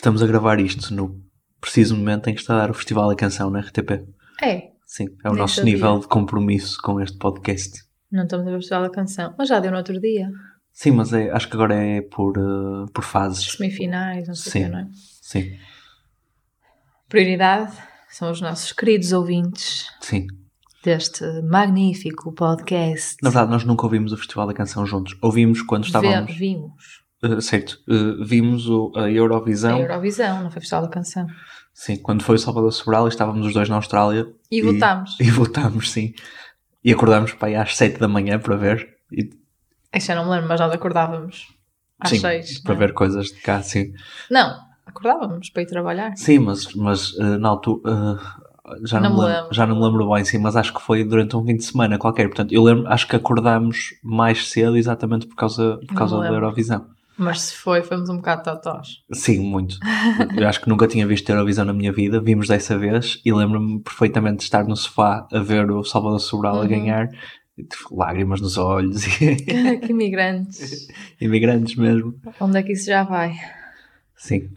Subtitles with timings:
[0.00, 1.22] estamos a gravar isto no
[1.60, 4.02] preciso momento em que está a dar o Festival da Canção na RTP.
[4.40, 5.74] É, Sim, é o Nem nosso sabia.
[5.74, 7.82] nível de compromisso com este podcast.
[8.10, 10.30] não estamos a ver o Festival da Canção, mas já deu no outro dia.
[10.72, 13.52] Sim, mas é, acho que agora é por, eh, por fases.
[13.52, 14.88] Semifinais, não sei o quê, não é?
[15.20, 15.58] Sim,
[17.06, 17.76] Prioridade
[18.08, 20.26] são os nossos queridos ouvintes sim.
[20.82, 23.16] deste magnífico podcast.
[23.22, 25.14] Na verdade, nós nunca ouvimos o Festival da Canção juntos.
[25.20, 26.34] Ouvimos quando estávamos.
[26.34, 29.76] Vimos eh, certo, eh, vimos o, a Eurovisão.
[29.76, 31.26] a Eurovisão, não foi o Festival da Canção.
[31.72, 34.26] Sim, quando foi o Salvador Sobral e estávamos os dois na Austrália.
[34.50, 35.16] E, votámos.
[35.20, 36.12] E votámos, sim.
[36.84, 38.88] E acordámos para aí às 7 da manhã para ver.
[39.12, 39.30] E,
[39.94, 41.46] Isso já não me lembro, mas nós acordávamos
[42.00, 42.58] às sim, seis.
[42.62, 42.86] para não é?
[42.86, 43.92] ver coisas de cá, sim.
[44.30, 46.16] Não, acordávamos para ir trabalhar.
[46.16, 48.18] Sim, mas, mas eh, na altura.
[48.84, 49.54] já não, Não me lembro, lembro.
[49.54, 51.98] já não me lembro bem, sim, mas acho que foi durante um fim de semana
[51.98, 52.26] qualquer.
[52.28, 56.28] Portanto, eu lembro, acho que acordámos mais cedo exatamente por causa, por causa da.
[56.28, 56.86] Eurovisão.
[57.20, 58.88] Mas se foi, fomos um bocado totós.
[59.12, 59.76] Sim, muito.
[60.36, 62.18] Eu acho que nunca tinha visto Eurovisão na minha vida.
[62.20, 66.56] Vimos dessa vez e lembro-me perfeitamente de estar no sofá a ver o Salvador Sobral
[66.56, 66.68] a Uhum.
[66.68, 67.08] ganhar.
[67.58, 69.52] e, tipo, Lágrimas nos olhos e que
[69.92, 70.88] imigrantes.
[71.20, 72.14] imigrantes mesmo.
[72.40, 73.34] Onde é que isso já vai?
[74.16, 74.48] Sim.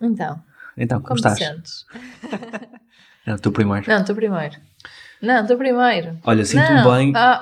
[0.00, 0.40] Então,
[0.76, 1.38] Então, como, como estás?
[1.38, 1.84] te sentes?
[3.26, 3.86] Não, tu primeiro.
[3.88, 4.54] Não, tu primeiro.
[5.20, 6.18] Não, tu primeiro.
[6.24, 7.40] Olha, sinto-me bem, Ah,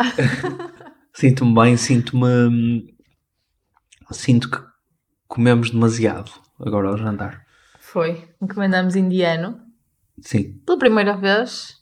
[1.12, 2.91] sinto-me bem, sinto-me.
[4.12, 4.58] Sinto que
[5.28, 7.42] comemos demasiado agora ao jantar.
[7.80, 8.28] foi.
[8.40, 9.60] Encomendamos indiano.
[10.20, 10.54] Sim.
[10.66, 11.76] Pela primeira vez.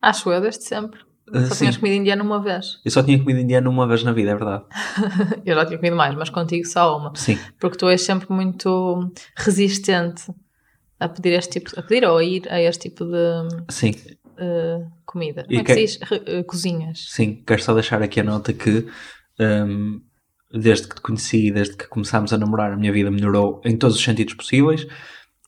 [0.00, 1.00] Acho eu, desde sempre.
[1.28, 1.58] Uh, Só sim.
[1.64, 2.80] tinhas comido indiano uma vez.
[2.84, 4.64] Eu só tinha comido indiano uma vez na vida, é verdade.
[5.44, 7.14] Eu já tinha comido mais, mas contigo só uma.
[7.16, 7.38] Sim.
[7.60, 10.32] Porque tu és sempre muito resistente
[10.98, 13.90] a pedir este tipo, a pedir ou a ir a este tipo de Sim.
[14.38, 15.42] eh, comida.
[15.42, 16.08] E Como é que que- se diz?
[16.10, 17.06] Re- eh, cozinhas.
[17.10, 18.86] Sim, quero só deixar aqui a nota que
[19.38, 20.00] hum,
[20.52, 23.96] desde que te conheci, desde que começámos a namorar, a minha vida melhorou em todos
[23.96, 24.86] os sentidos possíveis,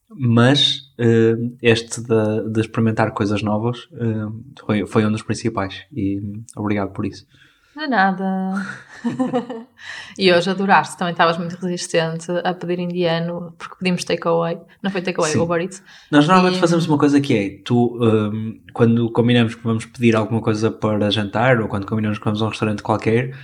[0.09, 6.21] mas hum, este de, de experimentar coisas novas hum, foi, foi um dos principais e
[6.57, 7.27] obrigado por isso.
[7.75, 8.67] Não é nada.
[10.19, 14.59] e hoje adoraste, também estavas muito resistente a pedir indiano, porque pedimos takeaway.
[14.83, 15.37] Não foi takeaway.
[15.39, 15.83] Uber Eats.
[16.11, 20.17] Nós normalmente E- fazemos uma coisa que é, tu, hum, quando combinamos que vamos pedir
[20.17, 23.35] alguma coisa para jantar, ou quando combinamos que vamos a um restaurante qualquer,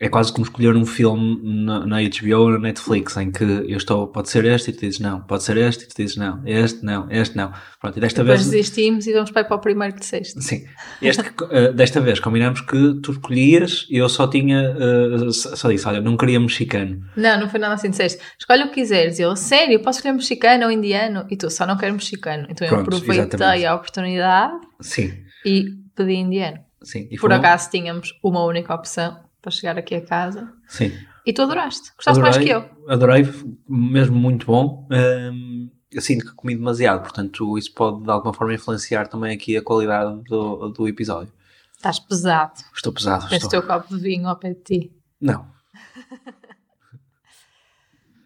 [0.00, 3.76] é quase como escolher um filme na, na HBO ou na Netflix, em que eu
[3.76, 6.40] estou, pode ser este, e tu dizes não, pode ser este, e tu dizes não,
[6.46, 7.52] este não, este não.
[7.80, 8.50] Pronto, e desta Depois vez...
[8.52, 10.40] desistimos e vamos para, o primeiro que disseste.
[10.40, 10.64] Sim,
[11.02, 15.88] este, eh, desta vez combinamos que tu escolhias e eu só tinha, eh, só disse,
[15.88, 17.02] olha, não queria mexicano.
[17.16, 17.90] Não, não foi nada assim.
[17.90, 19.18] Disseste, escolhe o que quiseres.
[19.18, 21.26] E eu, sério, posso escolher mexicano ou indiano?
[21.28, 22.46] E tu, só não quero mexicano.
[22.48, 23.64] Então eu Pronto, aproveitei exatamente.
[23.66, 25.12] a oportunidade Sim,
[25.44, 26.58] e pedi indiano.
[26.84, 27.08] sim.
[27.10, 30.52] E Por foi um- acaso tínhamos uma única opção para chegar aqui a casa.
[30.66, 30.92] Sim.
[31.24, 31.92] E tu adoraste.
[31.96, 32.68] Gostaste mais que eu.
[32.86, 33.22] Adorei,
[33.68, 34.86] mesmo muito bom.
[34.90, 39.56] Hum, eu sinto que comi demasiado, portanto, isso pode de alguma forma influenciar também aqui
[39.56, 41.32] a qualidade do, do episódio.
[41.74, 42.60] Estás pesado.
[42.74, 44.92] Estou pesado, Tens o teu copo de vinho ao pé de ti.
[45.20, 45.46] Não.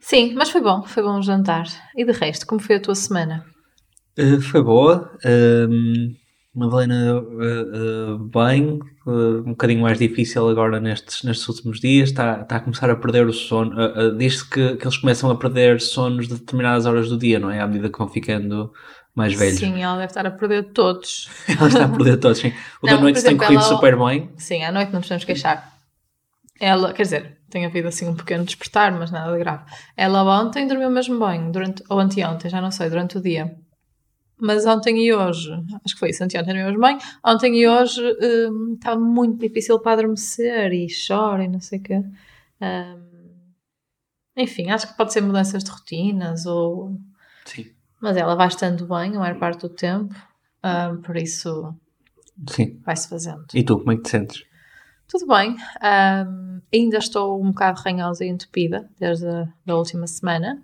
[0.00, 0.82] Sim, mas foi bom.
[0.82, 1.66] Foi bom o jantar.
[1.96, 3.46] E de resto, como foi a tua semana?
[4.18, 5.16] Uh, foi boa.
[5.24, 6.14] Um,
[6.54, 12.42] Madalena uh, uh, bem, uh, um bocadinho mais difícil agora nestes, nestes últimos dias, está,
[12.42, 13.74] está a começar a perder o sono.
[14.18, 17.60] Diz-se que, que eles começam a perder sonos de determinadas horas do dia, não é?
[17.60, 18.70] À medida que vão ficando
[19.14, 19.58] mais velhos.
[19.58, 21.28] Sim, ela deve estar a perder todos.
[21.48, 22.52] Ela está a perder todos, sim.
[22.82, 24.30] O Não, da noite por tem exemplo, corrido ela- super bem.
[24.36, 25.72] Sim, à noite não nos podemos queixar.
[26.60, 29.64] Ela, quer dizer, tem havido assim um pequeno despertar, mas nada de grave.
[29.96, 33.54] Ela ontem dormiu mesmo bem, durante, ou anteontem, já não sei, durante o dia.
[34.42, 35.52] Mas ontem e hoje,
[35.84, 36.98] acho que foi isso, anteontem mesmo bem.
[37.24, 38.02] Ontem e hoje
[38.50, 42.02] hum, estava muito difícil para adormecer e chora e não sei o quê.
[42.60, 43.02] Hum,
[44.36, 46.98] enfim, acho que pode ser mudanças de rotinas ou
[47.44, 47.66] Sim.
[48.00, 50.12] Mas ela vai estando bem a maior parte do tempo,
[50.60, 51.72] ah, por isso
[52.50, 52.80] Sim.
[52.84, 53.46] vai-se fazendo.
[53.54, 54.42] E tu, como é que te sentes?
[55.06, 56.26] Tudo bem, ah,
[56.74, 60.60] ainda estou um bocado ranhosa e entupida desde a da última semana.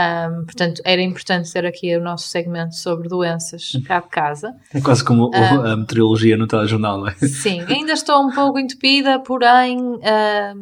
[0.00, 4.54] Ah, portanto, era importante ter aqui o nosso segmento sobre doenças cá de casa.
[4.72, 5.72] É quase como Ah.
[5.72, 7.14] a meteorologia no telejornal, não é?
[7.16, 10.54] Sim, ainda estou um pouco entupida, porém ah,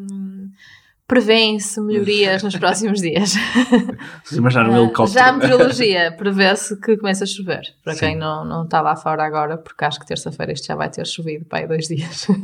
[1.06, 3.34] prevêem-se melhorias nos próximos dias.
[4.24, 5.18] Vocês imaginaram um Ah, helicóptero.
[5.18, 7.60] Já a meteorologia prevê-se que começa a chover.
[7.84, 8.00] Para Sim.
[8.00, 11.06] quem não, não está lá fora agora, porque acho que terça-feira isto já vai ter
[11.06, 12.26] chovido para aí dois dias.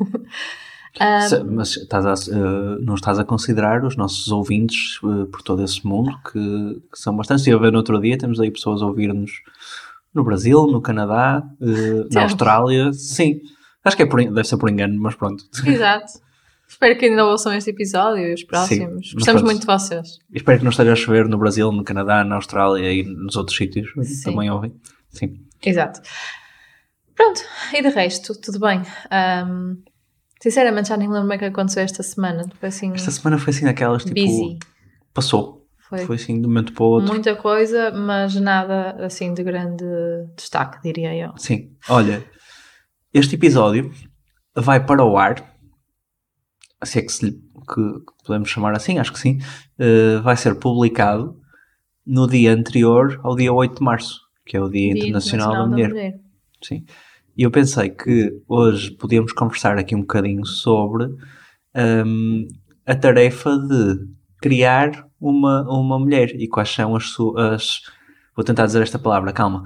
[1.00, 5.42] Ah, Se- Mas estás a, eh, não estás a considerar os nossos ouvintes eh, por
[5.42, 7.42] todo esse mundo, que, que são bastantes.
[7.42, 9.30] Estive a ver no outro dia, temos aí pessoas a ouvir-nos
[10.14, 12.22] no Brasil, no Canadá, eh, na.
[12.24, 12.92] Austrália.
[12.92, 13.40] Sim,
[13.84, 15.44] acho que é por, deve ser por engano, mas pronto.
[15.66, 16.12] Exato.
[16.68, 19.10] Espero que ainda ouçam este episódio e os próximos.
[19.10, 20.18] Sim, Gostamos muito de vocês.
[20.32, 23.56] Espero que não esteja a chover no Brasil, no Canadá, na Austrália e nos outros
[23.58, 23.90] sítios.
[24.02, 24.22] Sim.
[24.30, 24.74] Também ouvem.
[25.10, 25.38] Sim.
[25.64, 26.00] Exato.
[27.14, 27.42] Pronto,
[27.74, 28.80] e de resto, tudo bem.
[29.10, 29.76] Ahm,
[30.42, 32.44] sinceramente, já nem lembro como é que aconteceu esta semana.
[32.58, 34.20] Foi assim, Esta semana foi assim daquelas tipo.
[34.20, 34.58] busy.
[35.14, 35.66] Passou.
[35.88, 37.12] Foi, Foi assim de um momento para o outro.
[37.12, 39.84] muita coisa, mas nada assim de grande
[40.36, 41.32] destaque, diria eu.
[41.36, 41.70] Sim.
[41.88, 42.24] Olha,
[43.12, 43.92] este episódio
[44.56, 45.50] vai para o ar.
[46.82, 49.38] Se é que, se lhe- que- podemos chamar assim, acho que sim.
[49.78, 51.38] eh, vai ser publicado
[52.06, 56.18] no dia anterior ao dia 8 de março, que é o Dia, Internacional, da Mulher.
[56.62, 56.84] Sim.
[57.37, 61.05] E eu pensei que hoje podíamos conversar aqui um bocadinho sobre
[62.06, 62.46] hum,
[62.87, 64.00] a tarefa de
[64.40, 67.81] criar uma, uma mulher e quais são as suas.
[68.37, 69.62] Vou tentar dizer esta palavra, calma.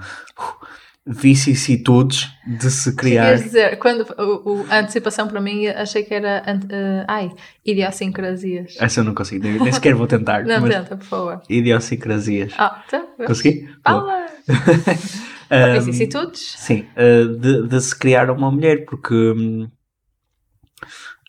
[1.05, 3.27] Vicissitudes de se criar.
[3.27, 7.31] Queres dizer, quando o, o- a antecipação para mim achei que era eh, ai,
[7.65, 8.75] idiosincrasias.
[8.77, 10.43] Essa eu não consigo, nem, sequer vou tentar.
[10.43, 11.41] Não, tenta, por favor.
[11.49, 12.53] idiosincrasias.
[12.57, 13.69] Ah, então, Consegui?
[13.85, 14.25] Boa.
[15.49, 15.79] Fala!
[15.79, 16.55] Hum, Vicissitudes?
[16.57, 19.69] Sim, uh, de, de se criar uma mulher, porque hum,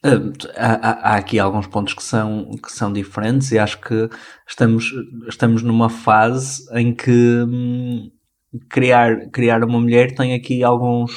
[0.05, 4.09] hum, há, há- aqui alguns pontos que são, que são diferentes e acho que
[4.47, 4.93] estamos,
[5.29, 7.11] estamos numa fase em que
[7.47, 8.11] hum,
[8.69, 11.13] criar, criar uma mulher tem aqui alguns,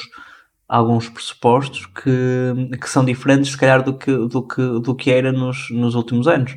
[0.68, 5.32] alguns pressupostos que, que são diferentes, se calhar, do que, do que, do que era
[5.32, 6.54] nos, nos últimos anos.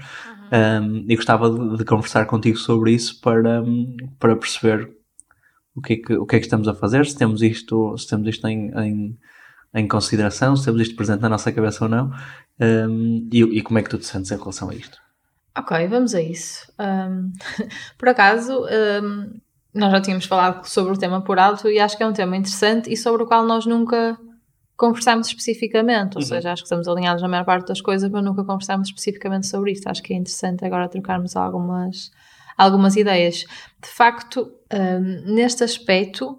[0.51, 4.89] Um, e gostava de, de conversar contigo sobre isso para, hum, para perceber
[5.75, 8.07] o que, é que, o que é que estamos a fazer, se temos isto, se
[8.07, 9.17] temos isto em, em,
[9.73, 12.11] em consideração, se temos isto presente na nossa cabeça ou não,
[12.59, 14.97] um, e, e como é que tu te sentes em relação a isto.
[15.57, 16.71] Ok, vamos a isso.
[16.77, 17.31] Ahm,
[17.97, 19.39] por acaso, ahm,
[19.73, 22.35] nós já tínhamos falado sobre o tema por alto e acho que é um tema
[22.37, 24.17] interessante e sobre o qual nós nunca
[24.77, 26.15] conversámos especificamente.
[26.15, 26.27] Ou Uhum.
[26.27, 29.71] seja, acho que estamos alinhados na maior parte das coisas, mas nunca conversámos especificamente sobre
[29.71, 29.87] isto.
[29.87, 32.11] Acho que é interessante agora trocarmos algumas,
[32.57, 33.45] algumas ideias.
[33.81, 36.37] De facto, ahm, neste aspecto,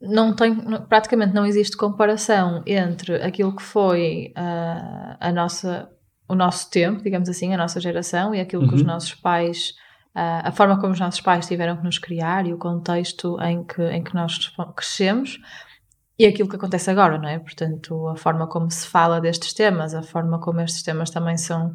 [0.00, 0.54] não tem,
[0.88, 5.88] praticamente não existe comparação entre aquilo que foi ah, a nossa,
[6.28, 8.86] o nosso tempo, digamos assim, a nossa geração e aquilo que os Uhum.
[8.86, 9.72] nossos pais,
[10.14, 13.64] ah, a forma como os nossos pais tiveram que nos criar e o contexto em
[13.64, 14.38] que, em que nós
[14.76, 15.38] crescemos
[16.18, 17.38] e aquilo que acontece agora, não é?
[17.38, 21.74] Portanto, a forma como se fala destes temas, a forma como estes temas também são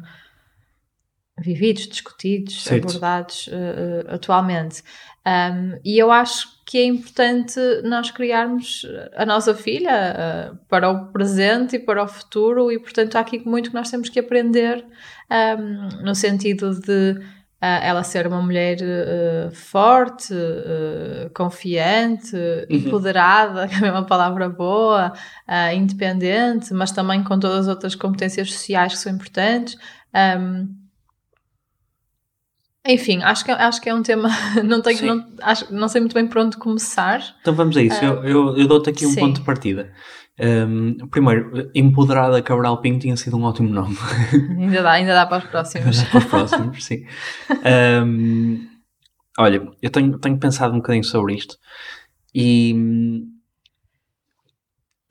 [1.40, 2.88] vividos, discutidos, Certo.
[2.88, 4.82] abordados eh, atualmente.
[5.26, 11.06] Um, e eu acho que é importante nós criarmos a nossa filha eh, para o
[11.12, 14.84] presente e para o futuro, e portanto há aqui muito que nós temos que aprender
[15.58, 17.20] um, no sentido de
[17.60, 18.78] ah, ela ser uma mulher
[19.52, 20.32] forte,
[21.34, 22.34] confiante,
[22.70, 25.12] empoderada, que é uma palavra boa,
[25.74, 29.76] independente, mas também com todas as outras competências sociais que são importantes.
[30.14, 30.79] Um,
[32.86, 34.28] enfim, acho que, acho que é um tema.
[34.64, 37.22] Não, tenho, não, acho, não sei muito bem por onde começar.
[37.40, 39.20] Então vamos a isso, eu, eu, eu dou-te aqui um sim.
[39.20, 39.92] ponto de partida.
[40.42, 43.94] Um, primeiro, Empoderada Cabral Pinto tinha sido um ótimo nome.
[44.58, 46.02] Ainda dá, ainda dá para os próximos.
[46.04, 47.04] para os próximos, sim.
[48.06, 48.66] Um,
[49.38, 51.58] olha, eu tenho, tenho pensado um bocadinho sobre isto
[52.34, 52.72] e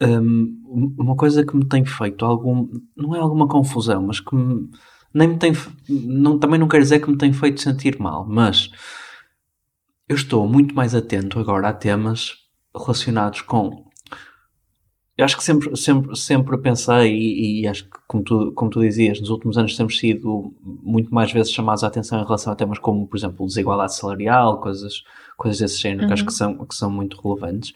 [0.01, 4.69] um, uma coisa que me tem feito algum, não é alguma confusão, mas que me-
[5.13, 5.53] nem me tem,
[5.87, 8.69] não, também não quero dizer que me tem feito sentir mal, mas
[10.07, 12.35] eu estou muito mais atento agora a temas
[12.75, 13.89] relacionados com
[15.19, 18.79] eu acho que sempre, sempre, sempre pensei, e, e acho que, como tu, como tu
[18.79, 22.55] dizias, nos últimos anos temos sido muito mais vezes chamados a atenção em relação a
[22.55, 25.03] temas como, por exemplo, desigualdade salarial, coisas,
[25.35, 27.73] coisas desse género, que acho que são, que são muito relevantes.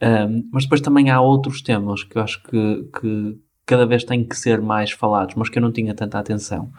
[0.00, 4.24] Um, mas depois também há outros temas que eu acho que, que cada vez têm
[4.26, 6.70] que ser mais falados, mas que eu não tinha tanta atenção.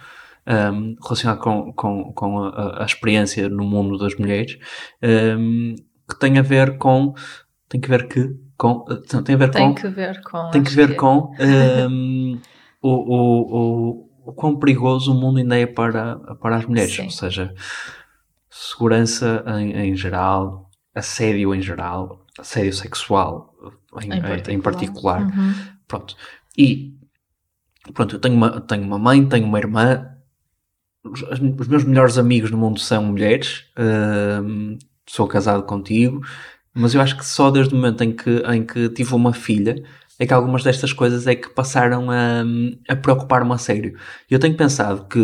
[0.48, 4.58] Um, relacionado com, com, com a, a experiência no mundo das mulheres,
[5.02, 5.74] um,
[6.08, 7.14] que tem a ver com.
[7.68, 8.30] Tem que ver que.
[8.56, 8.86] Com,
[9.26, 10.50] tem a ver Tem com que ver com.
[10.52, 11.32] tem que ver com
[11.90, 12.40] hum,
[12.82, 16.94] o, o, o, o quão perigoso o mundo ainda é para, para as mulheres.
[16.94, 17.06] Sim.
[17.06, 17.54] Ou seja,
[18.50, 23.54] segurança em, em geral, assédio em geral, assédio sexual
[24.02, 24.54] em, Em em- particular.
[24.54, 25.22] em particular.
[25.24, 25.54] Uhum.
[25.88, 26.16] Pronto.
[26.58, 26.94] E
[27.94, 30.12] pronto, eu tenho uma, tenho uma mãe, tenho uma irmã.
[31.04, 33.66] Os, meus melhores amigos no mundo são mulheres.
[34.44, 36.22] hum, sou casado contigo.
[36.74, 39.82] Mas eu acho que só desde o momento em que, em que tive uma filha
[40.20, 42.44] é que algumas destas coisas é que passaram a,
[42.90, 43.98] a preocupar-me a sério.
[44.30, 45.20] E eu tenho pensado que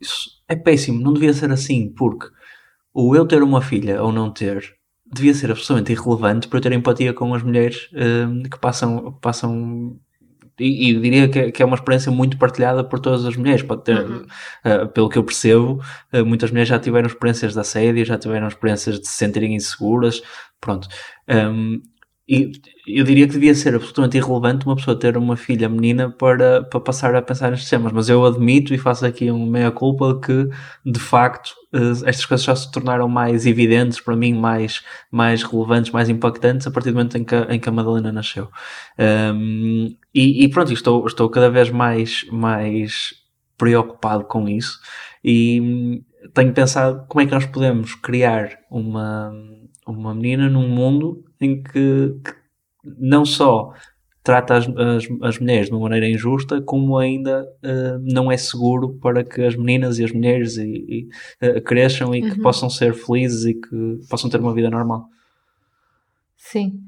[0.00, 2.28] isso é péssimo, não devia ser assim, porque
[2.92, 4.74] o eu ter uma filha ou não ter
[5.10, 7.90] devia ser absolutamente irrelevante para eu ter empatia com as mulheres
[8.50, 9.98] que passam, passam
[10.58, 13.62] e, e diria que, é, que, é uma experiência muito partilhada por todas as mulheres.
[13.62, 14.26] Pode ter, uhum.
[14.64, 15.80] uh, pelo que eu percebo,
[16.12, 20.22] uh, muitas mulheres já tiveram experiências de assédio, já tiveram experiências de se sentirem inseguras.
[20.60, 20.88] Pronto.
[21.28, 21.80] Um,
[22.28, 22.52] e
[22.86, 26.80] eu diria que devia ser absolutamente irrelevante uma pessoa ter uma filha menina para, para
[26.80, 30.48] passar a pensar nestes temas, mas eu admito e faço aqui uma meia-culpa que,
[30.84, 35.90] de facto, eh, estas coisas já se tornaram mais evidentes para mim, mais, mais relevantes,
[35.90, 38.48] mais impactantes a partir do momento em que, em que a Madalena nasceu.
[38.98, 43.14] Um, e, e, pronto, estou, estou cada vez mais, mais
[43.56, 44.78] preocupado com isso
[45.24, 46.02] e
[46.34, 49.32] tenho pensado como é que nós podemos criar uma,
[49.86, 52.34] uma menina num mundo em que, que
[52.84, 53.72] não só
[54.22, 58.96] trata as, as, as, mulheres de uma maneira injusta, como ainda uh, não é seguro
[59.00, 61.08] para que as meninas e as mulheres e,
[61.42, 62.30] e, uh, cresçam e uhum.
[62.30, 65.06] que possam ser felizes e que possam ter uma vida normal.
[66.36, 66.80] Sim.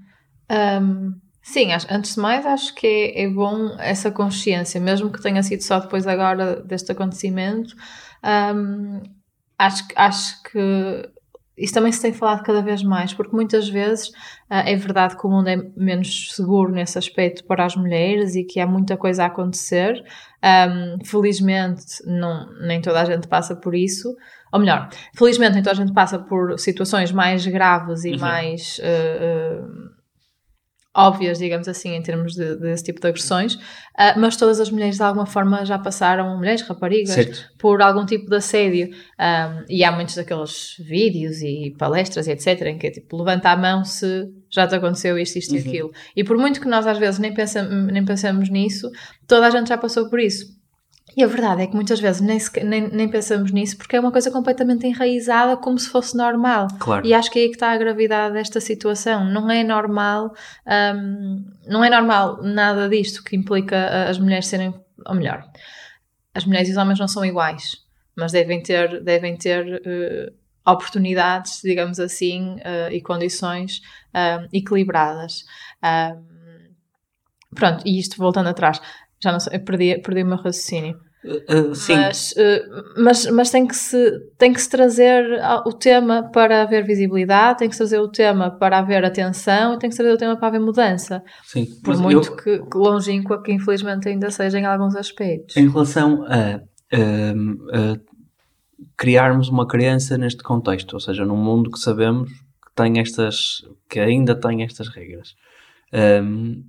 [0.51, 5.43] Um, sim, antes de mais, acho que é, é, bom essa consciência, mesmo que tenha
[5.43, 7.75] sido só depois agora deste acontecimento.
[8.25, 9.03] Um,
[9.59, 11.09] acho, acho que
[11.57, 15.27] isso também se tem falado cada vez mais, porque muitas vezes uh, é verdade que
[15.27, 19.23] o mundo é menos seguro nesse aspecto para as mulheres e que há muita coisa
[19.25, 20.03] a acontecer.
[20.43, 24.17] Um, felizmente, não, nem toda a gente passa por isso.
[24.53, 28.19] Ou melhor, felizmente, nem toda a gente passa por situações mais graves e uhum.
[28.19, 28.79] mais.
[28.79, 29.84] Uh, uh,
[30.97, 34.97] óbvias, digamos assim, em termos de, desse tipo de agressões, uh, mas todas as mulheres
[34.97, 37.51] de alguma forma já passaram, mulheres, raparigas, certo.
[37.59, 38.91] por algum tipo de assédio.
[39.19, 42.63] Um, e há muitos daqueles vídeos e palestras e etc.
[42.63, 45.57] em que é tipo, levanta a mão se já te aconteceu isto, isto uhum.
[45.57, 45.93] e aquilo.
[46.15, 48.89] E por muito que nós às vezes nem, pensam, nem pensamos nisso,
[49.27, 50.54] toda a gente já passou por isso.
[51.17, 54.11] E a verdade é que muitas vezes nem, nem, nem, pensamos nisso porque é uma
[54.11, 56.67] coisa completamente enraizada como se fosse normal.
[56.79, 57.07] Claro.
[57.07, 59.25] E acho que é aí que está a gravidade desta situação.
[59.25, 60.35] Não é normal,
[60.97, 64.75] um, não é normal nada disto que implica as mulheres serem,
[65.07, 65.45] ou melhor,
[66.35, 67.77] as mulheres e os homens não são iguais,
[68.17, 75.45] mas devem ter, devem ter uh, oportunidades, digamos assim, uh, e condições uh, equilibradas.
[77.55, 78.81] pronto, e isto voltando atrás,
[79.25, 80.97] já não sei, perdi, perdi o meu raciocínio.
[81.25, 81.97] Uh, sim.
[81.97, 85.25] Mas, uh, mas, mas tem, que se, tem que se trazer
[85.65, 89.79] o tema para haver visibilidade, tem que se trazer o tema para haver atenção e
[89.79, 91.23] tem que se trazer o tema para haver mudança.
[91.43, 91.67] Sim.
[91.83, 95.57] Por muito eu, que, que longínqua que infelizmente ainda seja em alguns aspectos.
[95.57, 96.61] Em relação a,
[96.93, 97.99] a, a
[98.97, 103.99] criarmos uma criança neste contexto, ou seja, num mundo que sabemos que tem estas, que
[103.99, 105.35] ainda tem estas regras.
[106.23, 106.65] Um,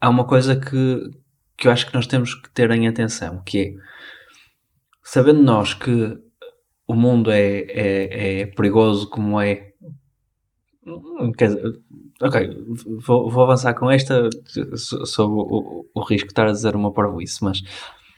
[0.00, 1.10] há uma coisa que,
[1.56, 3.74] que eu acho que nós temos que ter em atenção, que é,
[5.02, 6.18] sabendo nós que
[6.86, 9.72] o mundo é, é, é perigoso como é,
[11.36, 11.80] quer dizer,
[12.20, 12.64] ok,
[13.04, 14.28] vou, vou, avançar com esta
[15.06, 17.62] sobre o, o, risco de estar a dizer uma parvoíce, mas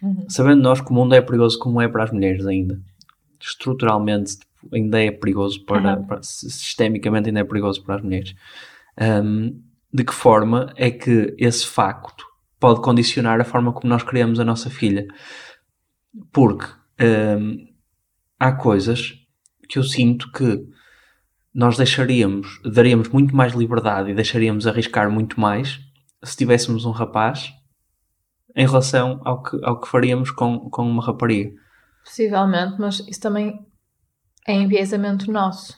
[0.02, 0.24] uhum.
[0.28, 2.80] sabendo nós que o mundo é perigoso como é para as mulheres ainda,
[3.40, 4.38] estruturalmente
[4.72, 6.06] ainda é perigoso para, uhum.
[6.06, 8.34] para sistemicamente ainda é perigoso para as mulheres.
[9.00, 9.60] Um,
[9.92, 12.24] de que forma é que esse facto
[12.64, 15.06] pode condicionar a forma como nós criamos a nossa filha.
[16.32, 16.64] Porque
[16.98, 17.68] hum,
[18.40, 19.12] há coisas
[19.68, 20.66] que eu sinto que
[21.52, 25.78] nós deixaríamos, daríamos muito mais liberdade e deixaríamos arriscar muito mais
[26.22, 27.52] se tivéssemos um rapaz
[28.56, 31.52] em relação ao que, ao que faríamos com, com uma rapariga.
[32.02, 33.58] Possivelmente, mas isso também
[34.48, 35.76] é enviesamento nosso.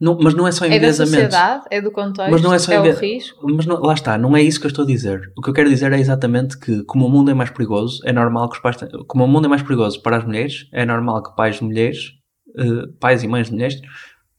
[0.00, 1.16] Não, mas não é só enviesamento.
[1.16, 3.46] É da sociedade, é do contexto, mas não é, só é o risco.
[3.50, 5.32] Mas não, lá está, não é isso que eu estou a dizer.
[5.36, 8.12] O que eu quero dizer é exatamente que, como o mundo é mais perigoso, é
[8.12, 8.76] normal que os pais.
[9.08, 12.12] Como o mundo é mais perigoso para as mulheres, é normal que pais de mulheres,
[12.50, 13.80] uh, pais e mães de mulheres,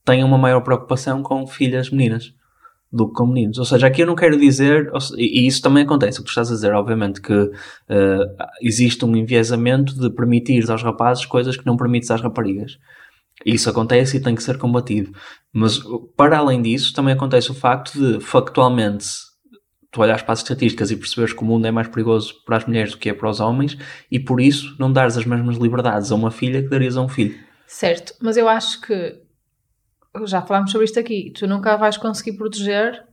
[0.05, 2.33] tenham uma maior preocupação com filhas meninas
[2.91, 3.57] do que com meninos.
[3.57, 6.49] Ou seja, aqui eu não quero dizer, e isso também acontece, o que tu estás
[6.49, 7.51] a dizer, obviamente, que uh,
[8.61, 12.79] existe um enviesamento de permitir aos rapazes coisas que não permites às raparigas.
[13.45, 15.11] Isso acontece e tem que ser combatido.
[15.53, 15.79] Mas,
[16.15, 19.05] para além disso, também acontece o facto de, factualmente,
[19.91, 22.65] tu olhas para as estatísticas e perceberes que o mundo é mais perigoso para as
[22.65, 23.77] mulheres do que é para os homens
[24.11, 27.09] e, por isso, não dares as mesmas liberdades a uma filha que darias a um
[27.09, 27.37] filho.
[27.65, 29.21] Certo, mas eu acho que,
[30.25, 33.07] já falámos sobre isto aqui, tu nunca vais conseguir proteger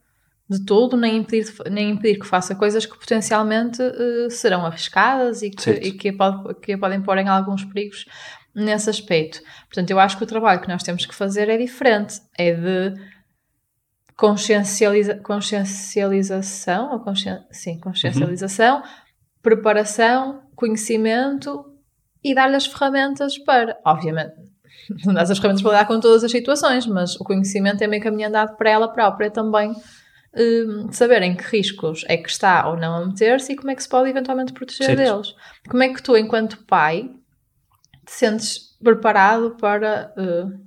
[0.48, 5.50] de todo, nem impedir, nem impedir que faça coisas que potencialmente uh, serão arriscadas e
[5.50, 8.06] que, e que, pode, que podem pôr em alguns perigos
[8.56, 9.42] nesse aspecto.
[9.66, 12.94] Portanto, eu acho que o trabalho que nós temos que fazer é diferente, é de
[14.16, 18.82] consciencializa consciencialização, ou conscien sim, consciencialização, uhum.
[19.42, 21.66] preparação, conhecimento
[22.24, 24.34] e dar-lhe as ferramentas para, obviamente,
[25.04, 28.02] não dás as ferramentas para lidar com todas as situações, mas o conhecimento é meio
[28.02, 29.70] caminho andado para ela própria também
[30.34, 33.74] hum, saber em que riscos é que está ou não a meter-se e como é
[33.74, 34.98] que se pode eventualmente proteger Certo.
[34.98, 35.34] deles.
[35.68, 37.10] Como é que tu, enquanto pai,
[38.06, 40.66] te sentes preparado para uh,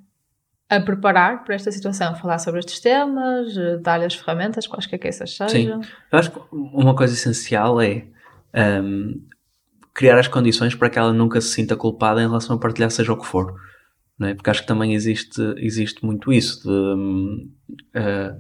[0.69, 2.15] a preparar para esta situação?
[2.15, 5.81] Falar sobre estes temas, uh, dar-lhe as ferramentas, quaisquer que essas sejam.
[6.11, 8.05] Eu acho que uma coisa essencial é
[8.81, 9.25] hum,
[9.93, 13.13] criar as condições para que ela nunca se sinta culpada em relação a partilhar seja
[13.13, 13.55] o que for.
[14.17, 14.35] Não é?
[14.35, 17.49] Porque acho que também existe, existe muito isso de hum,
[17.95, 18.35] ah,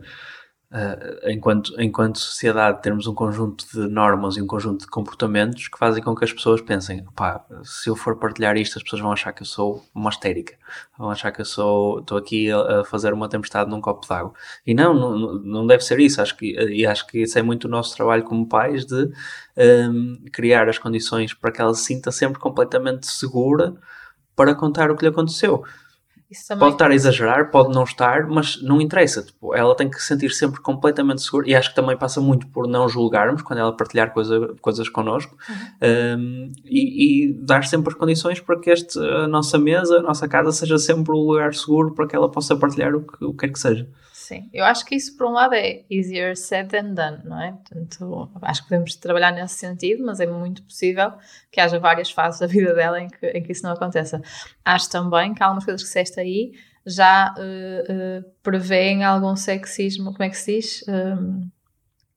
[0.71, 5.79] ah, enquanto, enquanto sociedade termos um conjunto de normas e um conjunto de comportamentos que
[5.79, 9.11] fazem com que as pessoas pensem pá, se eu for partilhar isto as pessoas vão
[9.11, 10.53] achar que eu sou uma histérica.
[10.95, 14.13] Vão achar que eu sou estou aqui a, a fazer uma tempestade num copo de
[14.13, 14.31] água.
[14.65, 16.21] E não, não, não deve ser isso.
[16.21, 19.11] Acho que, e acho que isso é muito o nosso trabalho como pais de
[19.57, 23.75] hum, criar as condições para que ela se sinta sempre completamente segura
[24.35, 25.63] para contar o que lhe aconteceu
[26.47, 26.59] também.
[26.59, 29.23] Pode estar a exagerar, pode não estar, mas não interessa.
[29.23, 32.47] Tipo, ela tem que se sentir sempre completamente segura e acho que também passa muito
[32.47, 35.35] por não julgarmos quando ela partilhar coisa, coisas connosco
[35.81, 40.27] um, e, e dar sempre as condições para que este, a nossa mesa, a nossa
[40.27, 43.37] casa seja sempre um lugar seguro para que ela possa partilhar o que, o que
[43.39, 43.87] quer que seja.
[44.29, 47.51] Sim, eu acho que isso por um lado é easier said than done, não é?
[47.51, 51.13] Portanto, acho que podemos trabalhar nesse sentido, mas é muito possível
[51.51, 54.21] que haja várias fases da vida dela em que, em que isso não aconteça.
[54.63, 56.51] Acho também que algumas coisas que disseste aí
[56.85, 60.83] já uh, uh, prevêem algum sexismo, como é que se diz?
[60.87, 61.49] Um,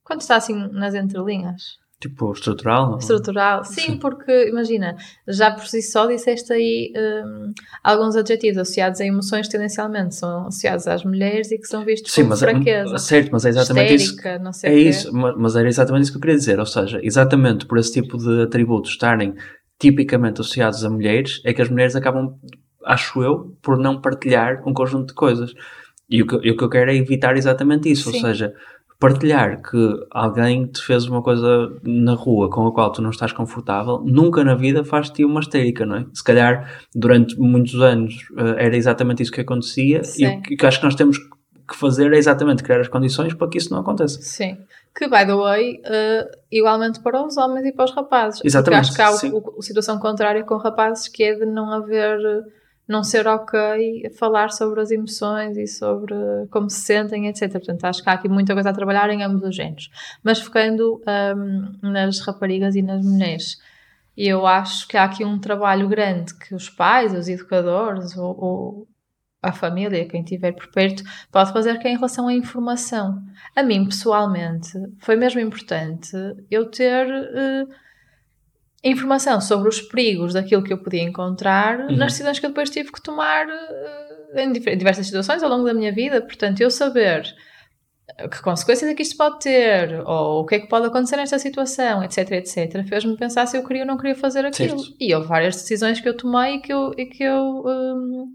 [0.02, 1.80] quando está assim nas entrelinhas.
[2.00, 2.90] Tipo, estrutural?
[2.90, 2.99] Não?
[2.99, 4.97] Estrutural, sim, sim, porque imagina,
[5.28, 10.88] já por si só disseste aí um, alguns adjetivos associados a emoções tendencialmente são associados
[10.88, 12.99] às mulheres e que são vistos sim, como mas, fraqueza.
[12.99, 14.42] Certo, mas é exatamente Histérica, isso.
[14.42, 16.59] Não sei é isso, mas era exatamente isso que eu queria dizer.
[16.59, 19.37] Ou seja, exatamente por esse tipo de atributos estarem
[19.78, 22.37] tipicamente associados a mulheres, é que as mulheres acabam,
[22.85, 25.55] acho eu, por não partilhar um conjunto de coisas.
[26.09, 28.11] E o que, o que eu quero é evitar exatamente isso.
[28.11, 28.17] Sim.
[28.17, 28.55] Ou seja,
[29.03, 33.33] partilhar que alguém te fez uma coisa na rua com a qual tu não estás
[33.33, 36.07] confortável, nunca na vida faz-te uma histérica, não é?
[36.14, 40.25] Se calhar durante muitos anos uh, era exatamente isso que acontecia Sim.
[40.25, 43.35] e o que, que acho que nós temos que fazer é exatamente criar as condições
[43.35, 44.23] para que isso não aconteça.
[44.23, 44.57] Sim.
[44.95, 48.40] Que, by the way, uh, igualmente para os homens e para os rapazes.
[48.45, 51.47] Exatamente, Porque acho que há o, o, a situação contrária com rapazes que é de
[51.47, 52.18] não haver,
[52.87, 56.14] não ser ok falar sobre as emoções e sobre
[56.51, 57.51] como se sentem, etc.
[57.53, 59.88] Portanto, acho que há aqui muita coisa a trabalhar em ambos os géneros.
[60.23, 61.01] Mas focando
[61.35, 63.57] um, nas raparigas e nas mulheres.
[64.16, 68.88] Eu acho que há aqui um trabalho grande que os pais, os educadores ou, ou
[69.42, 73.21] a família, quem estiver por perto, pode fazer que é em relação à informação.
[73.57, 76.12] A mim, pessoalmente, foi mesmo importante
[76.51, 77.68] eu ter uh,
[78.85, 81.97] informação sobre os perigos daquilo que eu podia encontrar uhum.
[81.97, 85.75] nas decisões que eu depois tive que tomar uh, em diversas situações ao longo da
[85.75, 86.21] minha vida.
[86.21, 87.33] Portanto, eu saber
[88.31, 91.38] que consequências é que isto pode ter, ou o que é que pode acontecer nesta
[91.38, 94.79] situação, etc, etc, fez-me pensar se eu queria ou não queria fazer aquilo.
[94.79, 94.97] Certo.
[95.01, 98.35] E houve várias decisões que eu tomei e que eu, e que eu um,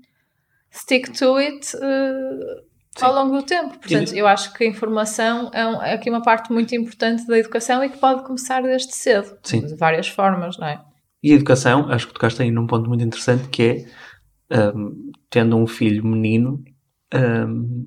[0.72, 2.67] stick to it uh,
[3.04, 3.78] ao longo do tempo.
[3.78, 7.84] Portanto, eu acho que a informação é, é, aqui uma parte muito importante da educação
[7.84, 9.38] e que pode começar desde cedo.
[9.44, 9.66] Sim.
[9.66, 10.82] De várias formas, não é?
[11.24, 13.86] E a educação, acho que tocaste aí num ponto muito interessante que
[14.50, 16.64] é, um, tendo um filho menino,
[17.14, 17.86] um,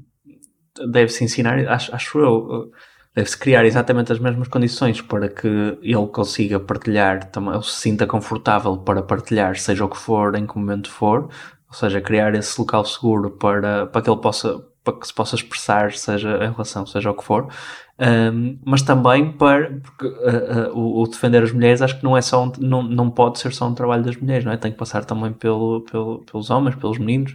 [0.91, 2.71] deve-se ensinar, acho, acho eu,
[3.15, 5.47] deve-se criar exatamente as mesmas condições para que
[5.83, 10.57] ele consiga partilhar, ele se sinta confortável para partilhar, seja o que for, em que
[10.57, 11.29] momento for,
[11.69, 15.37] ou seja, criar esse local seguro para, para que ele possa, para que se possa
[15.37, 17.49] expressar, seja em relação, seja o que for,
[17.99, 22.17] um, mas também para, porque uh, uh, o, o, defender as mulheres acho que não
[22.17, 24.57] é só, um, não, não pode ser só um trabalho das mulheres, não é?
[24.57, 27.35] Tem que passar também pelo, pelo, pelos homens, pelos meninos,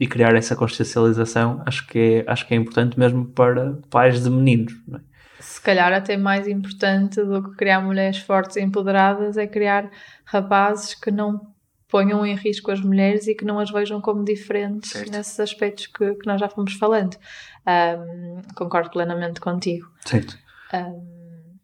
[0.00, 4.30] e criar essa consciencialização acho que é, acho que é importante mesmo para pais de
[4.30, 5.00] meninos, não é?
[5.38, 9.90] Se calhar até mais importante do que criar mulheres fortes e empoderadas é criar
[10.24, 11.53] rapazes que não
[11.94, 15.12] ponham em risco as mulheres e que não as vejam como diferentes certo.
[15.12, 17.16] nesses aspectos que, que, nós já fomos falando.
[17.64, 19.88] Um, concordo plenamente contigo.
[20.04, 20.36] Certo.
[20.74, 21.14] Um...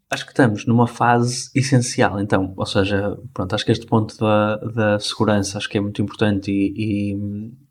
[0.09, 4.57] Acho que estamos numa fase essencial, então, ou seja, pronto, acho que este ponto da,
[4.59, 7.16] da segurança acho que é muito importante e,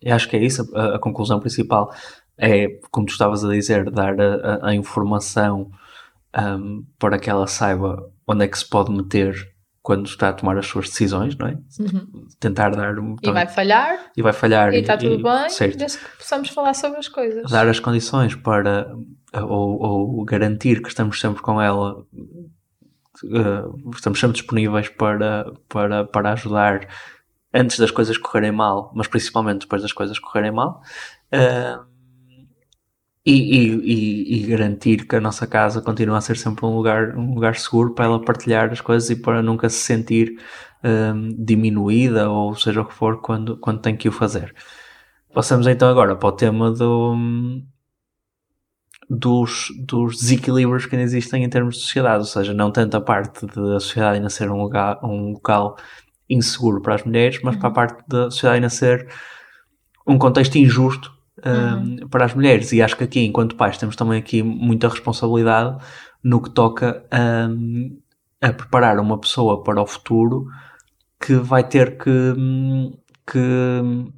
[0.02, 1.94] e, acho que é isso, a, a, conclusão principal
[2.38, 5.72] é, como tu estavas a dizer, dar a, a informação
[6.38, 9.34] um, para que ela saiba onde é que se pode meter
[9.90, 11.58] quando está a tomar as suas decisões, não é?
[11.80, 12.28] Uhum.
[12.40, 13.16] Tentar dar um.
[13.24, 14.12] E vai falhar.
[14.16, 14.72] E vai falhar.
[14.72, 15.80] E está tudo e, bem, certo.
[15.80, 17.50] desde que possamos falar sobre as coisas.
[17.50, 18.96] Dar as condições para.
[19.34, 22.06] Ou, ou garantir que estamos sempre com ela.
[23.24, 26.88] Uh, estamos sempre disponíveis para, para, para ajudar
[27.52, 30.84] antes das coisas correrem mal, mas principalmente depois das coisas correrem mal.
[31.34, 31.84] Uh,
[33.32, 37.34] e, e, e, garantir que a nossa casa continua a ser sempre um lugar, um
[37.36, 40.38] lugar seguro para ela partilhar as coisas e para nunca se sentir
[40.84, 44.56] um, diminuída ou seja o que for quando, quando tem que o fazer.
[45.34, 47.16] Passamos então agora para o tema do,
[49.10, 53.02] dos, dos desequilíbrios que ainda existem em termos de sociedade, ou seja, não tanto a
[53.02, 55.78] parte da sociedade ainda ser um, lugar, um local
[56.28, 57.60] inseguro para as mulheres, mas uhum.
[57.62, 59.08] para a parte da sociedade ainda ser
[60.08, 62.08] um contexto injusto um, uhum.
[62.10, 62.72] para as mulheres.
[62.72, 65.78] E acho que aqui, enquanto pais, temos também aqui muita responsabilidade
[66.24, 67.04] no que toca
[68.42, 70.48] a preparar uma pessoa para o futuro
[71.20, 72.12] que vai ter que,
[73.26, 74.12] que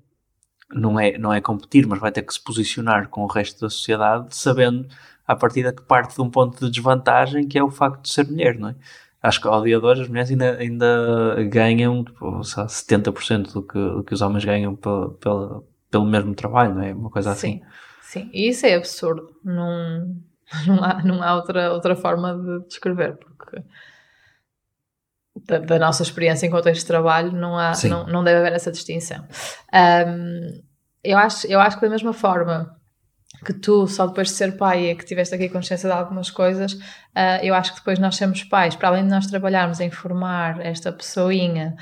[0.74, 3.70] não é, não é competir, mas vai ter que se posicionar com o resto da
[3.70, 4.88] sociedade, sabendo
[5.28, 8.10] a partir da que parte de um ponto de desvantagem que é o facto de
[8.10, 8.76] ser mulher, não é?
[9.22, 13.78] Acho que ao dia de hoje as mulheres ainda, ainda ganham tipo, 70% do que,
[13.78, 16.94] do que os homens ganham pelo, pelo, pelo mesmo trabalho, não é?
[16.94, 17.62] Uma coisa assim.
[18.02, 19.30] Sim, e isso é absurdo.
[19.44, 20.16] Não,
[20.66, 23.62] não há, não há outra, outra forma de descrever, porque
[25.46, 28.72] da, da, nossa experiência em contexto de trabalho, não, há, não, não deve haver essa
[28.72, 29.26] distinção.
[29.74, 30.62] Um,
[31.04, 32.76] eu, acho, eu acho que da mesma forma
[33.46, 36.74] que tu, só depois de ser pai, é que tiveste aqui consciência de algumas coisas,
[36.74, 40.60] uh, eu acho que depois nós sermos pais, para além de nós trabalharmos em formar
[40.62, 41.76] esta pessoinha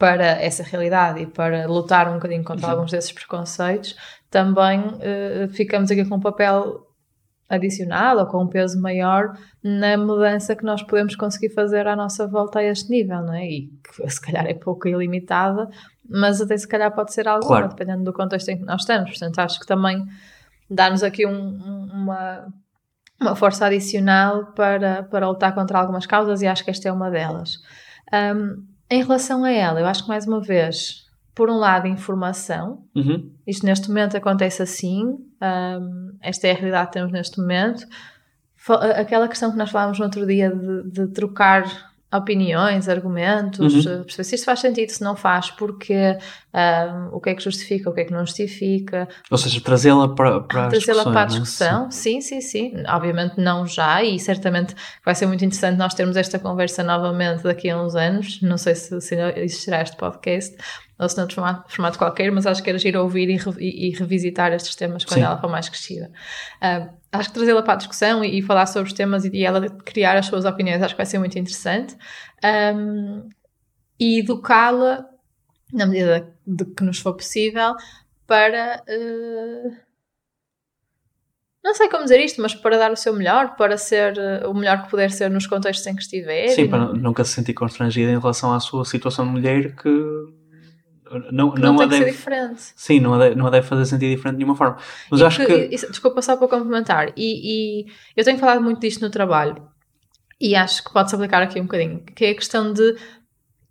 [0.00, 2.72] para essa realidade e para lutar um bocadinho contra uhum.
[2.72, 3.94] alguns desses preconceitos,
[4.30, 6.86] também uh, ficamos aqui com um papel
[7.46, 12.26] adicionado ou com um peso maior na mudança que nós podemos conseguir fazer à nossa
[12.26, 13.44] volta a este nível, não é?
[13.44, 15.68] E que se calhar é pouco ilimitada,
[16.08, 17.68] mas até se calhar pode ser algo, claro.
[17.68, 19.10] dependendo do contexto em que nós estamos.
[19.10, 20.02] Portanto, acho que também
[20.70, 21.58] dá-nos aqui um,
[21.92, 22.48] uma,
[23.20, 27.10] uma força adicional para, para lutar contra algumas causas e acho que esta é uma
[27.10, 27.58] delas.
[28.10, 32.84] Um, em relação a ela, eu acho que mais uma vez por um lado, informação.
[32.94, 33.30] Uhum.
[33.46, 35.04] Isto neste momento acontece assim.
[35.06, 37.86] Um, esta é a realidade que temos neste momento.
[38.94, 41.64] Aquela questão que nós falámos no outro dia de, de trocar
[42.12, 44.02] opiniões, argumentos, uhum.
[44.02, 46.18] perceber se isto faz sentido, se não faz, porque
[46.52, 49.08] um, o que é que justifica, o que é que não justifica.
[49.30, 51.90] Ou seja, trazê-la para, para a Trazê-la para a discussão, é?
[51.90, 52.20] sim.
[52.20, 52.72] sim, sim.
[52.88, 57.70] Obviamente não já, e certamente vai ser muito interessante nós termos esta conversa novamente daqui
[57.70, 58.40] a uns anos.
[58.42, 60.56] Não sei se, se existirá este podcast,
[60.98, 63.88] ou se não de formato, formato qualquer, mas acho que era giro ouvir e, e,
[63.88, 65.24] e revisitar estes temas quando Sim.
[65.24, 66.10] ela for mais crescida.
[67.12, 70.16] Acho que trazê-la para a discussão e, e, falar sobre os temas e, ela criar
[70.16, 71.96] as suas opiniões acho que vai ser muito interessante.
[72.44, 73.28] Um,
[74.00, 75.04] e educá-la,
[75.72, 77.74] na medida de que nos for possível,
[78.26, 78.82] para.
[78.88, 79.76] Uh,
[81.62, 84.54] não sei como dizer isto, mas para dar o seu melhor, para ser uh, o
[84.54, 86.48] melhor que puder ser nos contextos em que estiver.
[86.48, 86.92] Sim, para não...
[86.94, 89.88] nunca se sentir constrangida em relação à sua situação de mulher que
[91.32, 92.62] não, não, não tem que deve, ser diferente.
[92.76, 94.78] Sim, não a, deve, não a deve fazer sentir diferente de nenhuma forma.
[95.10, 95.68] Mas e acho que.
[95.68, 95.86] que...
[95.88, 97.12] Desculpa só para complementar.
[97.16, 99.60] E, e, eu tenho falado muito disto no trabalho
[100.40, 102.96] e acho que pode-se aplicar aqui um bocadinho, que é a questão de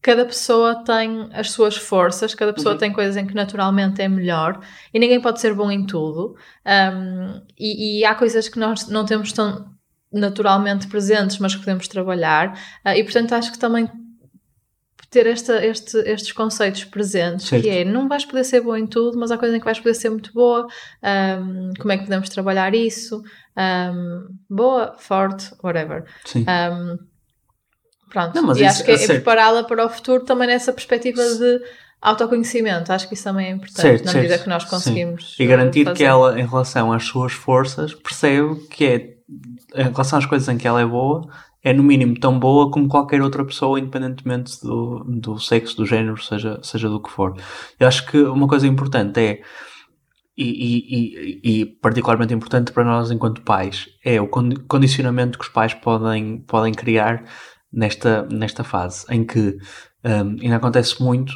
[0.01, 2.79] cada pessoa tem as suas forças, cada pessoa uhum.
[2.79, 4.59] tem coisas em que naturalmente é melhor
[4.93, 6.35] e ninguém pode ser bom em tudo.
[6.65, 9.69] Um, e, e, há coisas que nós não temos tão
[10.11, 12.53] naturalmente presentes, mas que podemos trabalhar.
[12.85, 13.89] Uh, e portanto acho que também
[15.09, 17.63] ter esta, este, estes conceitos presentes, certo.
[17.63, 19.79] que é não vais poder ser boa em tudo, mas há coisa em que vais
[19.79, 20.67] poder ser muito boa,
[21.03, 23.23] um, como é que podemos trabalhar isso,
[23.57, 26.05] um, boa, forte, whatever.
[26.25, 26.45] Sim.
[26.47, 27.08] Um,
[28.09, 31.61] pronto, não, e acho que é, é prepará-la para o futuro também nessa perspectiva de
[32.01, 34.43] autoconhecimento, acho que isso também é importante certo, na medida certo.
[34.43, 35.35] que nós conseguimos.
[35.35, 35.43] Sim.
[35.43, 35.97] E garantir fazer.
[35.97, 39.19] que ela, em relação às suas forças, percebe que é
[39.75, 41.29] em relação às coisas em que ela é boa,
[41.63, 46.21] é no mínimo tão boa como qualquer outra pessoa, independentemente do, do sexo, do género,
[46.21, 47.35] seja, seja do que for.
[47.79, 49.41] Eu acho que uma coisa importante é,
[50.37, 55.51] e, e, e, e particularmente importante para nós enquanto pais, é o condicionamento que os
[55.51, 57.25] pais podem, podem criar
[57.71, 59.57] nesta, nesta fase, em que
[60.03, 61.33] um, ainda acontece muito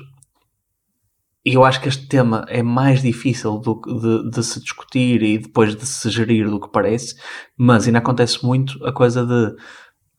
[1.45, 5.37] e eu acho que este tema é mais difícil do, de, de, se discutir e
[5.37, 7.15] depois de se gerir do que parece,
[7.57, 9.53] mas ainda acontece muito a coisa de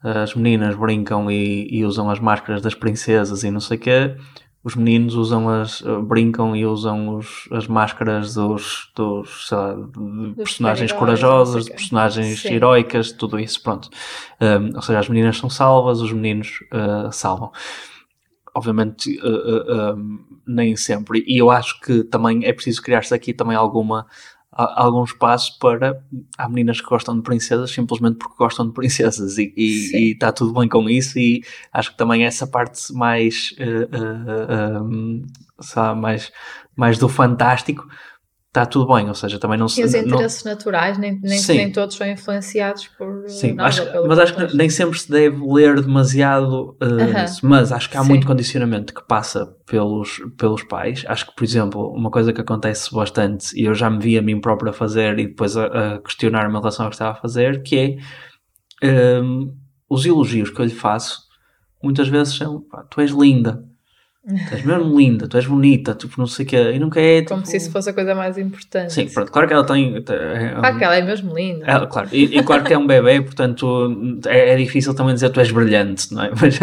[0.03, 4.16] as meninas brincam e, e, usam as máscaras das princesas e não sei o quê,
[4.64, 10.90] os meninos usam as, brincam e usam os, as máscaras dos, dos, lá, de personagens
[10.90, 12.55] corajosas, de personagens Sim.
[12.55, 13.90] heroicas, tudo isso, pronto.
[14.40, 17.53] Um, ou seja, as meninas são salvas, os meninos uh, salvam.
[18.55, 21.22] Obviamente, uh, uh, nem sempre.
[21.27, 24.07] E eu acho que também é preciso criar-se aqui também alguma
[24.54, 26.00] algum espaço para.
[26.38, 29.52] Há meninas que gostam de princesas simplesmente porque gostam de princesas e
[30.12, 31.18] está tudo bem com isso.
[31.18, 35.22] E acho que também essa parte mais, uh, uh,
[35.60, 36.32] sabe, mais,
[36.76, 37.86] mais do fantástico
[38.54, 39.80] está tudo bem, ou seja, também não se.
[39.80, 43.28] E os não- interesses naturais, nem, nem, nem todos são influenciados por.
[43.28, 47.24] Sim, nada, acho- pelo mas acho que nem sempre se deve ler demasiado uh, Aham.
[47.24, 47.44] isso.
[47.44, 48.08] Mas acho que há Sim.
[48.10, 51.04] muito condicionamento que passa pelos, pelos pais.
[51.08, 54.22] Acho que, por exemplo, uma coisa que acontece bastante, e eu já me vi a
[54.22, 57.20] mim próprio a fazer e depois a, a questionar-me em relação ao que estava a
[57.20, 57.98] fazer, que
[58.82, 59.52] é um,
[59.90, 61.22] os elogios que eu lhe faço
[61.82, 63.64] muitas vezes são pá, tu és linda.
[64.26, 66.56] Tu és mesmo linda, tu és bonita, tipo, não sei o quê.
[66.72, 67.20] E nunca é.
[67.22, 68.90] Como tipo- se isso fosse a coisa mais importante.
[68.92, 69.96] Sim, pronto, claro que ela tem.
[69.96, 71.66] é- Claro que ela é mesmo linda.
[71.70, 75.28] é, claro, e, e claro que é um bebê, portanto é, é difícil também dizer
[75.28, 76.30] tu és brilhante, não é?
[76.40, 76.58] Mas,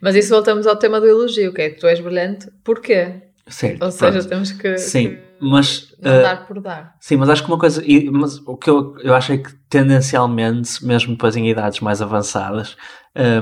[0.00, 3.22] Mas isso voltamos ao tema do elogio, que é tu és brilhante, porquê?
[3.48, 4.28] certo, Ou seja, pronto.
[4.28, 6.96] temos que, sim, que mas, não eh, dar por dar.
[7.00, 9.50] sim, mas acho que uma coisa, e- mas o que eu, eu acho é que
[9.68, 12.76] tendencialmente, mesmo depois em idades mais avançadas,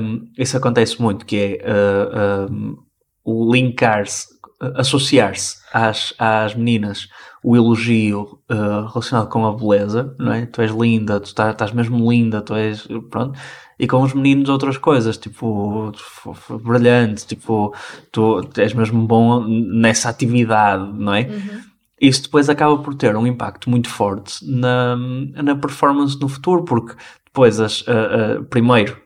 [0.02, 2.76] hum, isso acontece muito, que é eh, hum,
[3.24, 4.26] o linkar-se,
[4.76, 7.08] associar-se às, às meninas
[7.42, 10.46] o elogio eh, relacionado com a beleza, não é?
[10.46, 13.38] Tu és linda, tu tá- estás mesmo linda, tu és, pronto,
[13.78, 15.92] e com os meninos outras coisas, tipo,
[16.62, 17.74] brilhante, tipo,
[18.12, 21.22] tu és mesmo bom nessa atividade, não é?
[21.22, 21.60] Uhum.
[22.00, 26.94] Isso depois acaba por ter um impacto muito forte na, na performance no futuro, porque
[27.26, 28.96] depois, as, a- a- primeiro,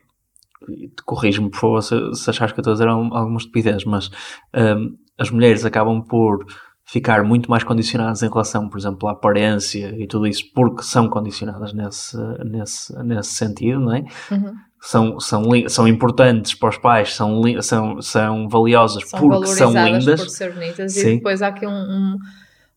[1.05, 4.09] corrige-me por favor se, se achares que eu estou a dizer algum- alguma estupidez, mas
[4.55, 6.45] hum, as mulheres acabam por
[6.85, 11.07] ficar muito mais condicionadas em relação, por exemplo, à aparência e tudo isso, porque são
[11.07, 14.03] condicionadas nesse, nesse, nesse sentido, não é?
[14.31, 14.53] Uhum.
[14.81, 20.21] São, são, são importantes para os pais, são, são, são valiosas São porque são lindas.
[20.21, 21.09] por ser bonitas Sim.
[21.09, 22.17] e depois há aqui um, um,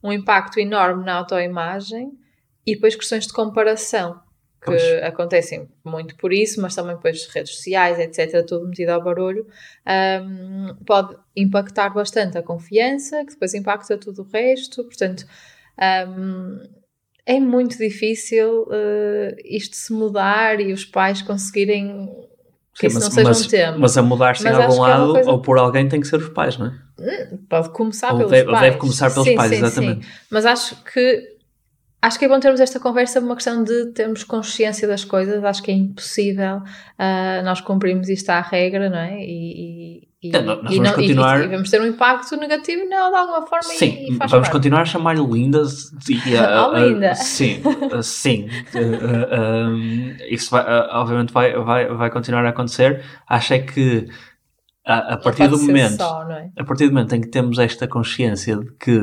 [0.02, 2.10] um impacto enorme na autoimagem
[2.66, 4.16] e depois questões de comparação
[4.64, 5.02] que Pois.
[5.02, 9.44] acontecem muito por isso, mas também depois redes sociais, etc., tudo metido ao barulho,
[10.22, 15.26] hum, pode impactar bastante a confiança, que depois impacta tudo o resto, portanto
[16.08, 16.60] hum,
[17.26, 22.06] é muito difícil eh, isto se mudar e os pais conseguirem
[22.74, 23.78] que Sim, isso não seja mas, um tema.
[23.78, 26.16] mas a mudar-se em Mas algum é lado coisa- ou por alguém tem que ser
[26.16, 27.36] os pais, não é?
[27.48, 28.60] Pode começar Ou pelos deve, pais.
[28.60, 30.06] deve começar pelos Sim, pais, sim, exatamente.
[30.06, 30.12] sim.
[30.30, 31.31] Mas acho que
[32.02, 35.42] acho que é bom termos esta conversa por uma questão de termos consciência das coisas.
[35.44, 36.60] Acho que é impossível
[36.98, 39.20] ah, nós cumprirmos isto à regra, não é?
[39.20, 43.08] E, e, e, É, nós vamos e- continuar- e vamos ter um impacto negativo nela
[43.10, 44.52] de alguma forma Sim, e, faz vamos parte.
[44.52, 47.14] continuar a chamar-lhe lindas e a- Oh, linda.
[47.14, 47.62] sim,
[48.02, 48.48] sim.
[48.74, 48.78] Uh,
[49.68, 53.02] uh, um, isso vai, uh, obviamente vai, vai, vai continuar a acontecer.
[53.28, 54.06] Acho é que
[54.84, 56.50] a, a partir do momento só, é?
[56.58, 59.00] a partir do momento em que temos esta consciência de que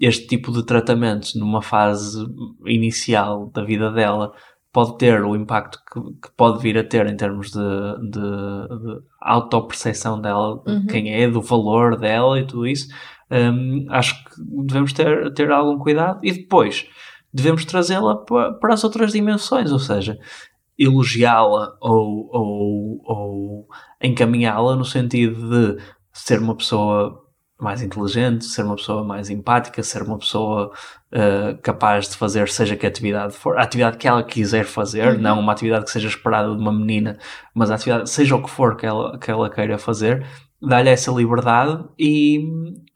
[0.00, 2.18] este tipo de tratamentos numa fase
[2.66, 4.32] inicial da vida dela
[4.72, 7.58] pode ter o impacto que, que pode vir a ter em termos de,
[8.10, 10.86] de, de autoperceção dela, de Uhum.
[10.86, 12.86] quem é, do valor dela e tudo isso,
[13.30, 14.30] hum, acho que
[14.66, 16.86] devemos ter, ter algum cuidado e depois
[17.32, 20.16] devemos trazê-la pa- para as outras dimensões, ou seja,
[20.78, 23.68] elogiá-la ou, ou, ou
[24.02, 25.82] encaminhá-la no sentido de
[26.12, 27.20] ser uma pessoa
[27.60, 30.70] mais inteligente, ser uma pessoa mais empática, ser uma pessoa
[31.12, 35.20] uh, capaz de fazer seja que atividade for, a atividade que ela quiser fazer, Uhum.
[35.20, 37.18] não uma atividade que seja esperada de uma menina,
[37.52, 40.24] mas a atividade, seja o que for que ela, que ela queira fazer,
[40.62, 42.44] dar-lhe essa liberdade e,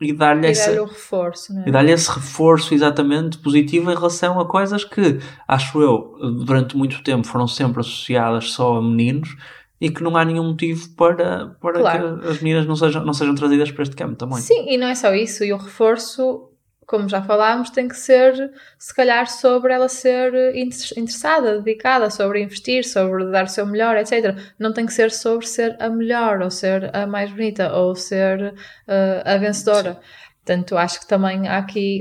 [0.00, 1.64] e dar-lhe E essa, dar-lhe o reforço, é?
[1.68, 7.02] e dar-lhe esse reforço exatamente positivo em relação a coisas que, acho eu, durante muito
[7.02, 9.36] tempo foram sempre associadas só a meninos
[9.84, 12.20] e que não há nenhum motivo para, para Claro.
[12.20, 14.38] que as meninas não sejam, não sejam trazidas para este campo também.
[14.38, 15.42] Sim, e não é só isso.
[15.42, 16.48] E o reforço,
[16.86, 22.40] como já falámos, tem que ser, se calhar, sobre ela ser inter- interessada, dedicada, sobre
[22.42, 24.36] investir, sobre dar o seu melhor, etc.
[24.58, 28.54] Não tem que ser sobre ser a melhor, ou ser a mais bonita, ou ser
[28.86, 29.98] eh, a vencedora.
[30.44, 32.00] Portanto, acho que também há aqui,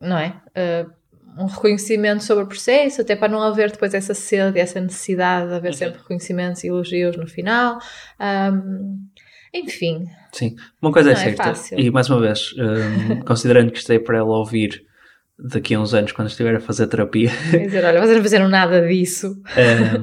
[0.00, 0.40] não é?
[0.54, 0.86] Eh,
[1.38, 5.54] um reconhecimento sobre o processo, até para não haver depois essa sede, essa necessidade de
[5.54, 5.78] haver Uhum.
[5.78, 7.78] sempre reconhecimentos e elogios no final.
[8.18, 8.98] Ahm,
[9.54, 11.78] enfim, Sim, uma coisa é Não é certa, fácil.
[11.78, 14.82] e mais uma vez, hum, considerando que isto é para ela ouvir
[15.38, 18.48] daqui a uns anos, quando estiver a fazer terapia, Quer dizer, olha, vocês não fizeram
[18.48, 19.36] nada disso.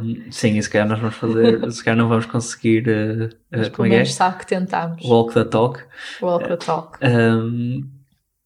[0.03, 3.71] hum, sim, e se calhar nós vamos fazer, se calhar não vamos conseguir, uh, uh,
[3.71, 4.05] como é que é?
[4.05, 5.03] sabe que tentámos.
[5.05, 5.79] Walk the talk.
[6.21, 6.99] Walk the talk.
[7.03, 7.87] Um,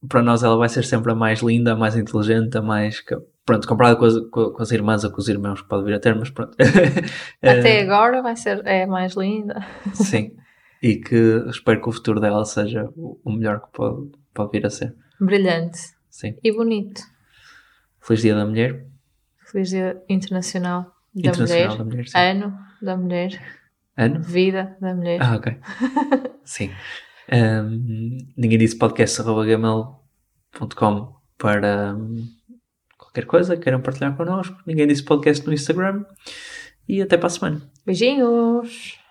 [0.07, 3.03] para nós ela vai ser sempre a mais linda, a mais inteligente, a mais.
[3.45, 5.99] Pronto, comparada com as, com, as irmãs ou com os irmãos que pode vir a
[5.99, 6.55] ter, mas pronto.
[7.41, 9.65] Até Eh, agora vai ser é a mais linda.
[9.93, 10.35] Sim.
[10.81, 14.65] E que espero que o futuro dela seja o o melhor que pode, pode vir
[14.65, 14.95] a ser.
[15.19, 16.35] Brilhante Sim.
[16.43, 17.01] e bonito.
[18.01, 18.85] Feliz Dia da Mulher.
[19.45, 21.77] Feliz Dia Internacional da Internacional Mulher.
[21.77, 22.07] da Mulher.
[22.07, 22.17] Sim.
[22.17, 23.41] Ano da Mulher.
[23.95, 24.21] Ano?
[24.23, 25.19] Vida da Mulher.
[25.21, 25.57] Ah, ok.
[26.43, 26.71] Sim.
[27.31, 32.27] Um, ninguém disse podcast.gmail.com para hum,
[32.97, 34.57] qualquer coisa, queiram partilhar connosco.
[34.65, 36.05] Ninguém disse podcast no Instagram.
[36.87, 37.61] E até para a semana.
[37.85, 39.02] Beijinhos!